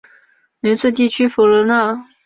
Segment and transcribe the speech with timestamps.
[0.61, 2.07] 雷茨地区弗雷奈。